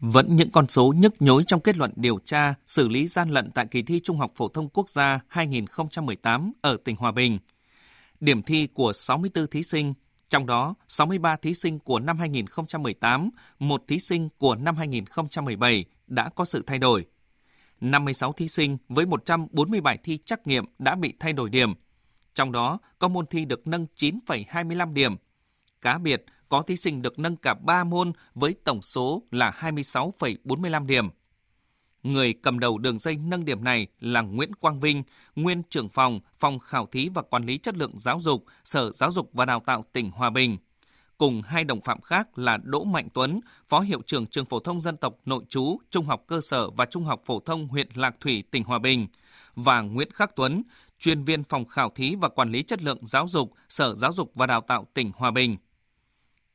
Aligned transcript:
Vẫn 0.00 0.36
những 0.36 0.50
con 0.50 0.68
số 0.68 0.94
nhức 0.96 1.22
nhối 1.22 1.44
trong 1.46 1.60
kết 1.60 1.76
luận 1.76 1.92
điều 1.96 2.18
tra 2.24 2.54
xử 2.66 2.88
lý 2.88 3.06
gian 3.06 3.30
lận 3.30 3.50
tại 3.50 3.66
kỳ 3.66 3.82
thi 3.82 4.00
Trung 4.00 4.18
học 4.18 4.30
phổ 4.34 4.48
thông 4.48 4.68
quốc 4.68 4.88
gia 4.88 5.20
2018 5.28 6.52
ở 6.60 6.76
tỉnh 6.84 6.96
Hòa 6.96 7.12
Bình. 7.12 7.38
Điểm 8.20 8.42
thi 8.42 8.66
của 8.74 8.92
64 8.92 9.46
thí 9.46 9.62
sinh, 9.62 9.94
trong 10.30 10.46
đó 10.46 10.74
63 10.88 11.36
thí 11.36 11.54
sinh 11.54 11.78
của 11.78 11.98
năm 11.98 12.18
2018, 12.18 13.30
một 13.58 13.84
thí 13.88 13.98
sinh 13.98 14.28
của 14.38 14.54
năm 14.54 14.76
2017 14.76 15.84
đã 16.06 16.28
có 16.28 16.44
sự 16.44 16.64
thay 16.66 16.78
đổi. 16.78 17.06
56 17.80 18.32
thí 18.32 18.48
sinh 18.48 18.78
với 18.88 19.06
140 19.06 19.80
bài 19.80 19.98
thi 20.02 20.18
trắc 20.18 20.46
nghiệm 20.46 20.64
đã 20.78 20.94
bị 20.94 21.14
thay 21.20 21.32
đổi 21.32 21.50
điểm. 21.50 21.74
Trong 22.34 22.52
đó 22.52 22.78
có 22.98 23.08
môn 23.08 23.26
thi 23.26 23.44
được 23.44 23.66
nâng 23.66 23.86
9,25 23.96 24.92
điểm. 24.92 25.16
Cá 25.80 25.98
biệt, 25.98 26.24
có 26.50 26.62
thí 26.62 26.76
sinh 26.76 27.02
được 27.02 27.18
nâng 27.18 27.36
cả 27.36 27.54
3 27.54 27.84
môn 27.84 28.12
với 28.34 28.54
tổng 28.64 28.82
số 28.82 29.22
là 29.30 29.52
26,45 29.60 30.86
điểm. 30.86 31.08
Người 32.02 32.34
cầm 32.42 32.58
đầu 32.58 32.78
đường 32.78 32.98
dây 32.98 33.16
nâng 33.16 33.44
điểm 33.44 33.64
này 33.64 33.86
là 34.00 34.20
Nguyễn 34.20 34.54
Quang 34.54 34.80
Vinh, 34.80 35.02
nguyên 35.36 35.62
trưởng 35.70 35.88
phòng 35.88 36.20
Phòng 36.38 36.58
Khảo 36.58 36.86
thí 36.86 37.08
và 37.08 37.22
Quản 37.22 37.46
lý 37.46 37.58
Chất 37.58 37.76
lượng 37.76 37.98
Giáo 37.98 38.20
dục, 38.20 38.44
Sở 38.64 38.90
Giáo 38.90 39.10
dục 39.10 39.30
và 39.32 39.44
Đào 39.44 39.60
tạo 39.60 39.84
tỉnh 39.92 40.10
Hòa 40.10 40.30
Bình. 40.30 40.56
Cùng 41.18 41.42
hai 41.42 41.64
đồng 41.64 41.80
phạm 41.80 42.00
khác 42.00 42.38
là 42.38 42.56
Đỗ 42.62 42.84
Mạnh 42.84 43.08
Tuấn, 43.14 43.40
Phó 43.68 43.80
Hiệu 43.80 44.02
trưởng 44.06 44.26
Trường 44.26 44.46
Phổ 44.46 44.58
thông 44.58 44.80
Dân 44.80 44.96
tộc 44.96 45.14
Nội 45.24 45.44
trú, 45.48 45.78
Trung 45.90 46.06
học 46.06 46.24
cơ 46.26 46.40
sở 46.40 46.70
và 46.70 46.84
Trung 46.84 47.04
học 47.04 47.20
phổ 47.24 47.40
thông 47.40 47.68
huyện 47.68 47.88
Lạc 47.94 48.16
Thủy, 48.20 48.44
tỉnh 48.50 48.64
Hòa 48.64 48.78
Bình, 48.78 49.06
và 49.54 49.80
Nguyễn 49.80 50.10
Khắc 50.12 50.36
Tuấn, 50.36 50.62
chuyên 50.98 51.22
viên 51.22 51.44
Phòng 51.44 51.64
Khảo 51.64 51.90
thí 51.90 52.14
và 52.14 52.28
Quản 52.28 52.52
lý 52.52 52.62
Chất 52.62 52.82
lượng 52.82 52.98
Giáo 53.00 53.28
dục, 53.28 53.52
Sở 53.68 53.94
Giáo 53.94 54.12
dục 54.12 54.32
và 54.34 54.46
Đào 54.46 54.60
tạo 54.60 54.86
tỉnh 54.94 55.12
Hòa 55.16 55.30
Bình 55.30 55.56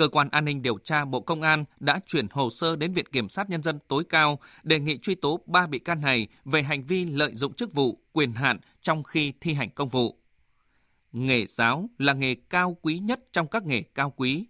cơ 0.00 0.08
quan 0.08 0.28
an 0.30 0.44
ninh 0.44 0.62
điều 0.62 0.78
tra 0.78 1.04
Bộ 1.04 1.20
Công 1.20 1.42
an 1.42 1.64
đã 1.80 2.00
chuyển 2.06 2.26
hồ 2.30 2.50
sơ 2.50 2.76
đến 2.76 2.92
Viện 2.92 3.06
Kiểm 3.12 3.28
sát 3.28 3.50
Nhân 3.50 3.62
dân 3.62 3.78
tối 3.88 4.04
cao 4.08 4.38
đề 4.62 4.80
nghị 4.80 4.98
truy 4.98 5.14
tố 5.14 5.40
ba 5.46 5.66
bị 5.66 5.78
can 5.78 6.00
này 6.00 6.28
về 6.44 6.62
hành 6.62 6.84
vi 6.84 7.04
lợi 7.04 7.34
dụng 7.34 7.52
chức 7.54 7.74
vụ, 7.74 7.98
quyền 8.12 8.32
hạn 8.32 8.58
trong 8.80 9.02
khi 9.02 9.32
thi 9.40 9.54
hành 9.54 9.70
công 9.70 9.88
vụ. 9.88 10.16
Nghề 11.12 11.46
giáo 11.46 11.88
là 11.98 12.12
nghề 12.12 12.34
cao 12.34 12.76
quý 12.82 12.98
nhất 12.98 13.20
trong 13.32 13.46
các 13.46 13.66
nghề 13.66 13.82
cao 13.82 14.12
quý. 14.16 14.46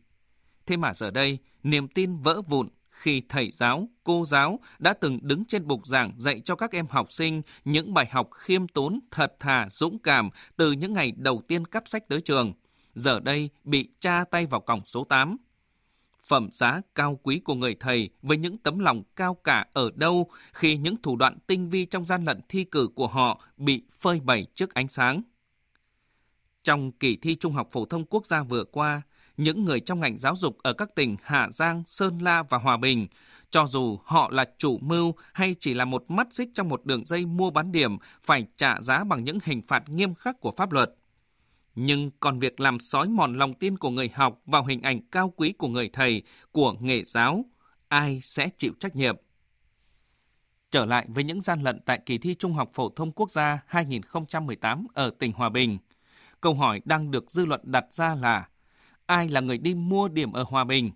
Thế 0.67 0.77
mà 0.77 0.95
giờ 0.95 1.11
đây, 1.11 1.39
niềm 1.63 1.89
tin 1.89 2.17
vỡ 2.17 2.43
vụn 2.43 2.69
khi 2.91 3.23
thầy 3.29 3.51
giáo, 3.53 3.89
cô 4.05 4.25
giáo 4.25 4.61
đã 4.79 4.93
từng 4.93 5.19
đứng 5.23 5.45
trên 5.45 5.67
bục 5.67 5.87
giảng 5.87 6.13
dạy 6.17 6.41
cho 6.45 6.57
các 6.57 6.73
em 6.73 6.87
học 6.91 7.13
sinh 7.13 7.43
những 7.65 7.95
bài 7.95 8.07
học 8.11 8.29
khiêm 8.35 8.69
tốn, 8.69 9.01
thật 9.11 9.37
thà, 9.41 9.69
dũng 9.71 9.99
cảm 9.99 10.31
từ 10.57 10.73
những 10.73 10.93
ngày 10.93 11.13
đầu 11.17 11.43
tiên 11.49 11.65
cắp 11.65 11.89
sách 11.89 12.09
tới 12.09 12.21
trường– 12.21 12.53
giờ 13.01 13.21
đây 13.21 13.51
bị 13.65 13.89
tra 14.01 14.25
tay 14.31 14.47
vào 14.47 14.61
còng 14.61 14.85
số 14.85 15.05
8. 15.05 15.37
Phẩm 16.27 16.49
giá 16.53 16.81
cao 16.95 17.21
quý 17.23 17.39
của 17.39 17.55
người 17.55 17.77
thầy 17.81 18.11
với 18.23 18.37
những 18.37 18.59
tấm 18.59 18.79
lòng 18.79 19.03
cao 19.17 19.35
cả 19.35 19.67
ở 19.73 19.91
đâu 19.95 20.31
khi 20.53 20.77
những 20.77 20.97
thủ 21.03 21.17
đoạn 21.17 21.39
tinh 21.47 21.71
vi 21.71 21.85
trong 21.85 22.05
gian 22.05 22.25
lận 22.25 22.41
thi 22.49 22.65
cử 22.65 22.89
của 22.95 23.07
họ 23.07 23.41
bị 23.57 23.83
phơi 23.93 24.21
bày 24.21 24.47
trước 24.55 24.75
ánh 24.75 24.89
sáng. 24.89 25.23
Trong 26.65 26.93
kỳ 26.93 27.17
thi 27.17 27.35
Trung 27.35 27.53
học 27.53 27.69
phổ 27.73 27.85
thông 27.85 28.05
quốc 28.05 28.27
gia 28.27 28.43
vừa 28.43 28.65
qua, 28.65 29.03
những 29.37 29.65
người 29.65 29.81
trong 29.81 30.01
ngành 30.01 30.19
giáo 30.19 30.37
dục 30.37 30.59
ở 30.63 30.73
các 30.73 30.95
tỉnh 30.95 31.17
Hà 31.23 31.49
Giang, 31.51 31.83
Sơn 31.87 32.19
La 32.19 32.43
và 32.43 32.59
Hòa 32.59 32.77
Bình, 32.77 33.07
cho 33.51 33.67
dù 33.67 33.99
họ 34.05 34.29
là 34.33 34.45
chủ 34.59 34.79
mưu 34.79 35.15
hay 35.33 35.55
chỉ 35.61 35.75
là 35.75 35.85
một 35.85 36.11
mắt 36.11 36.27
xích 36.31 36.49
trong 36.55 36.69
một 36.69 36.85
đường 36.85 37.05
dây 37.05 37.27
mua 37.27 37.51
bán 37.51 37.73
điểm, 37.73 37.97
phải 38.23 38.47
trả 38.57 38.81
giá 38.81 39.05
bằng 39.05 39.25
những 39.25 39.39
hình 39.45 39.63
phạt 39.69 39.89
nghiêm 39.89 40.15
khắc 40.15 40.41
của 40.41 40.51
pháp 40.51 40.73
luật 40.73 40.95
nhưng 41.75 42.11
còn 42.21 42.39
việc 42.39 42.61
làm 42.61 42.81
sói 42.81 43.09
mòn 43.09 43.39
lòng 43.39 43.55
tin 43.55 43.79
của 43.79 43.91
người 43.91 44.11
học 44.15 44.41
vào 44.47 44.65
hình 44.65 44.83
ảnh 44.83 45.01
cao 45.11 45.33
quý 45.37 45.53
của 45.53 45.69
người 45.69 45.91
thầy, 45.93 46.23
của 46.53 46.75
nghề 46.81 47.05
giáo, 47.05 47.45
ai 47.89 48.21
sẽ 48.23 48.49
chịu 48.59 48.73
trách 48.81 48.97
nhiệm? 48.97 49.17
Trở 50.71 50.87
lại 50.87 51.07
với 51.09 51.25
những 51.25 51.41
gian 51.41 51.63
lận 51.63 51.81
tại 51.87 52.01
kỳ 52.07 52.19
thi 52.19 52.35
Trung 52.35 52.53
học 52.53 52.71
phổ 52.73 52.89
thông 52.89 53.13
quốc 53.13 53.31
gia 53.31 53.59
2018 53.67 54.87
ở 54.95 55.11
tỉnh 55.19 55.33
Hòa 55.33 55.49
Bình, 55.49 55.79
câu 56.41 56.55
hỏi 56.55 56.81
đang 56.85 57.11
được 57.11 57.31
dư 57.31 57.45
luận 57.45 57.61
đặt 57.65 57.93
ra 57.93 58.15
là 58.15 58.49
ai 59.07 59.29
là 59.29 59.41
người 59.41 59.59
đi 59.59 59.75
mua 59.75 60.09
điểm 60.09 60.33
ở 60.33 60.45
Hòa 60.49 60.65
Bình? 60.65 60.91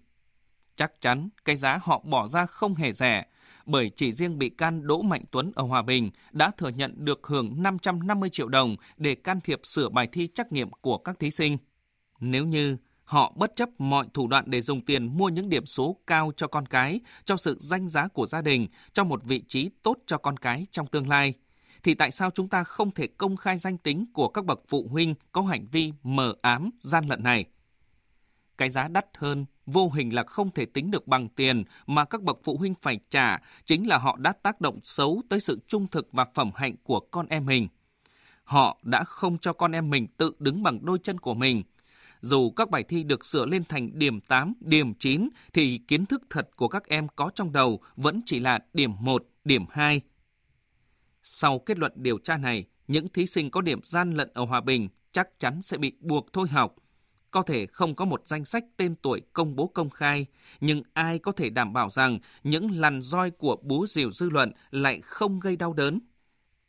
Chắc 0.77 1.01
chắn 1.01 1.29
cái 1.45 1.57
giá 1.57 1.79
họ 1.83 2.03
bỏ 2.05 2.27
ra 2.27 2.47
không 2.47 2.75
hề 2.75 2.93
rẻ, 2.93 3.25
bởi 3.67 3.91
chỉ 3.97 4.13
riêng 4.13 4.39
bị 4.39 4.49
can 4.49 4.87
Đỗ 4.87 5.03
Mạnh 5.03 5.25
Tuấn 5.31 5.53
ở 5.55 5.65
Hòa 5.65 5.83
Bình 5.83 6.11
đã 6.33 6.51
thừa 6.51 6.69
nhận 6.69 7.05
được 7.05 7.27
hưởng 7.27 7.63
550 7.63 8.29
triệu 8.29 8.49
đồng 8.49 8.77
để 8.97 9.15
can 9.15 9.41
thiệp 9.41 9.61
sửa 9.63 9.89
bài 9.89 10.09
thi 10.13 10.29
trắc 10.35 10.53
nghiệm 10.53 10.71
của 10.71 10.99
các 10.99 11.19
thí 11.19 11.31
sinh. 11.31 11.59
Nếu 12.21 12.47
như 12.47 12.77
họ 13.05 13.33
bất 13.37 13.57
chấp 13.57 13.69
mọi 13.79 14.07
thủ 14.15 14.27
đoạn 14.27 14.45
để 14.47 14.61
dùng 14.61 14.85
tiền 14.85 15.17
mua 15.17 15.29
những 15.29 15.49
điểm 15.49 15.67
số 15.67 15.97
cao 16.07 16.33
cho 16.37 16.47
con 16.47 16.67
cái, 16.67 17.01
cho 17.25 17.37
sự 17.37 17.57
danh 17.61 17.89
giá 17.89 18.09
của 18.09 18.27
gia 18.27 18.43
đình, 18.43 18.67
cho 18.93 19.05
một 19.05 19.25
vị 19.25 19.43
trí 19.49 19.71
tốt 19.83 19.99
cho 20.07 20.19
con 20.19 20.37
cái 20.37 20.67
trong 20.71 20.87
tương 20.87 21.09
lai, 21.09 21.35
thì 21.83 21.95
tại 21.95 22.11
sao 22.11 22.31
chúng 22.31 22.49
ta 22.49 22.65
không 22.65 22.91
thể 22.91 23.07
công 23.07 23.37
khai 23.37 23.57
danh 23.57 23.79
tính 23.79 24.07
của 24.13 24.29
các 24.29 24.45
bậc 24.45 24.61
phụ 24.69 24.89
huynh 24.91 25.15
có 25.33 25.43
hành 25.43 25.67
vi 25.73 25.93
mờ 26.03 26.35
ám, 26.43 26.71
gian 26.79 27.05
lận 27.09 27.23
này? 27.23 27.45
Cái 28.59 28.69
giá 28.69 28.89
đắt 28.89 29.07
hơn 29.17 29.47
vô 29.67 29.91
hình 29.91 30.15
là 30.15 30.23
không 30.23 30.51
thể 30.51 30.67
tính 30.67 30.91
được 30.91 31.07
bằng 31.07 31.29
tiền 31.29 31.65
mà 31.87 32.05
các 32.05 32.23
bậc 32.23 32.39
phụ 32.45 32.57
huynh 32.57 32.75
phải 32.75 32.99
trả, 33.11 33.39
chính 33.65 33.89
là 33.89 33.99
họ 33.99 34.17
đã 34.17 34.33
tác 34.33 34.61
động 34.61 34.79
xấu 34.83 35.23
tới 35.29 35.41
sự 35.41 35.61
trung 35.67 35.87
thực 35.87 36.09
và 36.13 36.27
phẩm 36.35 36.51
hạnh 36.55 36.75
của 36.83 37.01
con 37.01 37.27
em 37.29 37.47
mình. 37.47 37.69
Họ 38.45 38.79
đã 38.83 39.05
không 39.05 39.39
cho 39.39 39.53
con 39.53 39.73
em 39.73 39.91
mình 39.91 40.07
tự 40.17 40.33
đứng 40.39 40.63
bằng 40.63 40.85
đôi 40.85 40.99
chân 41.03 41.21
của 41.21 41.35
mình. 41.35 41.63
Dù 42.21 42.51
các 42.51 42.71
bài 42.71 42.83
thi 42.83 43.05
được 43.05 43.25
sửa 43.25 43.47
lên 43.47 43.65
thành 43.65 43.99
điểm 43.99 44.21
8, 44.21 44.53
điểm 44.61 44.95
9 44.95 45.29
thì 45.53 45.79
kiến 45.79 46.07
thức 46.07 46.23
thật 46.31 46.49
của 46.57 46.69
các 46.69 46.89
em 46.89 47.09
có 47.17 47.31
trong 47.35 47.53
đầu 47.53 47.81
vẫn 47.97 48.21
chỉ 48.27 48.41
là 48.41 48.59
điểm 48.73 48.93
1, 49.01 49.27
điểm 49.45 49.65
2. 49.71 50.01
Sau 51.23 51.59
kết 51.59 51.79
luận 51.79 51.93
điều 51.97 52.19
tra 52.19 52.37
này, 52.37 52.65
những 52.89 53.09
thí 53.09 53.27
sinh 53.27 53.51
có 53.51 53.61
điểm 53.61 53.81
gian 53.83 54.11
lận 54.11 54.31
ở 54.35 54.45
Hòa 54.45 54.61
Bình 54.61 54.89
chắc 55.13 55.29
chắn 55.39 55.63
sẽ 55.63 55.79
bị 55.79 55.93
buộc 56.01 56.33
thôi 56.33 56.49
học 56.49 56.75
có 57.35 57.43
thể 57.43 57.67
không 57.67 57.95
có 57.95 58.05
một 58.05 58.27
danh 58.27 58.45
sách 58.45 58.65
tên 58.77 58.95
tuổi 59.03 59.23
công 59.33 59.57
bố 59.57 59.67
công 59.67 59.91
khai, 59.91 60.27
nhưng 60.61 60.83
ai 60.93 61.19
có 61.19 61.33
thể 61.33 61.51
đảm 61.51 61.73
bảo 61.73 61.91
rằng 61.91 62.19
những 62.45 62.71
lằn 62.71 63.03
roi 63.03 63.31
của 63.31 63.57
bố 63.63 63.87
rìu 63.87 64.11
dư 64.11 64.31
luận 64.31 64.53
lại 64.71 65.01
không 65.01 65.41
gây 65.41 65.57
đau 65.57 65.73
đớn? 65.73 66.01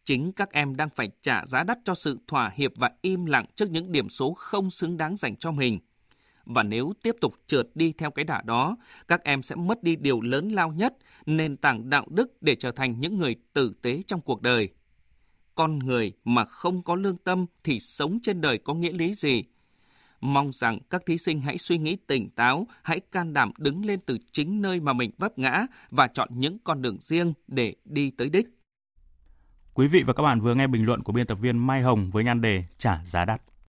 Chính 0.05 0.31
các 0.31 0.51
em 0.51 0.75
đang 0.75 0.89
phải 0.95 1.09
trả 1.21 1.45
giá 1.45 1.63
đắt 1.63 1.77
cho 1.83 1.95
sự 1.95 2.19
thỏa 2.27 2.51
hiệp 2.55 2.71
và 2.75 2.91
im 3.01 3.25
lặng 3.25 3.45
trước 3.55 3.71
những 3.71 3.91
điểm 3.91 4.09
số 4.09 4.33
không 4.33 4.69
xứng 4.69 4.97
đáng 4.97 5.15
dành 5.15 5.35
cho 5.35 5.51
mình. 5.51 5.79
Và 6.45 6.63
nếu 6.63 6.93
tiếp 7.03 7.15
tục 7.21 7.33
trượt 7.47 7.67
đi 7.75 7.93
theo 7.97 8.11
cái 8.11 8.25
đà 8.25 8.41
đó, 8.41 8.77
các 9.07 9.23
em 9.23 9.43
sẽ 9.43 9.55
mất 9.55 9.83
đi 9.83 9.95
điều 9.95 10.21
lớn 10.21 10.49
lao 10.49 10.71
nhất, 10.71 10.93
nền 11.25 11.57
tảng 11.57 11.89
đạo 11.89 12.05
đức 12.09 12.41
để 12.41 12.55
trở 12.55 12.71
thành 12.71 12.99
những 12.99 13.17
người 13.17 13.35
tử 13.53 13.73
tế 13.81 14.01
trong 14.07 14.21
cuộc 14.21 14.41
đời. 14.41 14.69
Con 15.55 15.79
người 15.79 16.13
mà 16.23 16.45
không 16.45 16.83
có 16.83 16.95
lương 16.95 17.17
tâm 17.17 17.45
thì 17.63 17.79
sống 17.79 18.19
trên 18.23 18.41
đời 18.41 18.57
có 18.57 18.73
nghĩa 18.73 18.91
lý 18.91 19.13
gì? 19.13 19.43
Mong 20.33 20.51
rằng 20.51 20.79
các 20.89 21.05
thí 21.05 21.17
sinh 21.17 21.41
hãy 21.41 21.57
suy 21.57 21.77
nghĩ 21.77 21.97
tỉnh 22.07 22.29
táo, 22.29 22.67
hãy 22.83 22.99
can 22.99 23.33
đảm 23.33 23.51
đứng 23.57 23.85
lên 23.85 23.99
từ 24.05 24.17
chính 24.31 24.61
nơi 24.61 24.79
mà 24.79 24.93
mình 24.93 25.11
vấp 25.17 25.37
ngã 25.37 25.65
và 25.89 26.07
chọn 26.07 26.29
những 26.31 26.57
con 26.63 26.81
đường 26.81 26.97
riêng 26.99 27.33
để 27.47 27.75
đi 27.85 28.11
tới 28.11 28.29
đích. 28.29 28.47
Quý 29.73 29.87
vị 29.87 30.03
và 30.07 30.13
các 30.13 30.23
bạn 30.23 30.39
vừa 30.39 30.55
nghe 30.55 30.67
bình 30.67 30.85
luận 30.85 31.03
của 31.03 31.11
biên 31.11 31.27
tập 31.27 31.35
viên 31.35 31.57
Mai 31.67 31.81
Hồng 31.81 32.09
với 32.09 32.23
nhan 32.23 32.41
đề 32.41 32.63
Trả 32.77 33.03
giá 33.03 33.25
đắt. 33.25 33.41